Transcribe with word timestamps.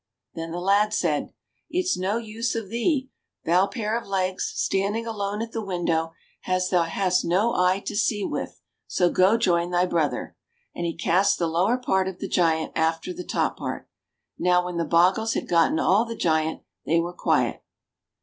Then 0.33 0.49
the 0.49 0.57
lad 0.59 0.95
said, 0.95 1.29
''It's 1.71 1.95
no 1.95 2.17
use 2.17 2.55
of 2.55 2.69
thee, 2.69 3.11
thou 3.45 3.67
pair 3.67 3.95
of 3.95 4.07
legs, 4.07 4.51
standing 4.55 5.05
alone 5.05 5.43
at 5.43 5.51
the 5.51 5.61
window, 5.63 6.13
as 6.47 6.71
thou 6.71 6.85
hast 6.89 7.23
no 7.23 7.53
eye 7.53 7.83
to 7.85 7.95
see 7.95 8.25
with, 8.25 8.59
so 8.87 9.11
go 9.11 9.37
join 9.37 9.69
thy 9.69 9.85
brother;" 9.85 10.35
and 10.73 10.87
he 10.87 10.95
cast 10.97 11.37
the 11.37 11.45
lower 11.45 11.77
part 11.77 12.07
of 12.07 12.17
the 12.17 12.27
giant 12.27 12.71
after 12.75 13.13
the 13.13 13.21
top 13.23 13.57
part. 13.57 13.87
Now 14.39 14.65
when 14.65 14.77
the 14.77 14.85
bogles 14.89 15.35
had 15.35 15.47
gotten 15.47 15.77
all 15.79 16.03
the 16.05 16.15
giant 16.17 16.63
they 16.83 16.99
were 16.99 17.13
quiet. 17.13 17.61